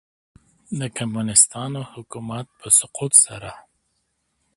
د 0.79 0.81
کمونیسټانو 0.97 1.81
حکومت 1.93 2.45
په 2.59 2.67
سقوط 2.79 3.13
سره. 3.25 3.51